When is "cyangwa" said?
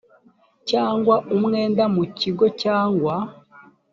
0.69-1.15, 2.61-3.15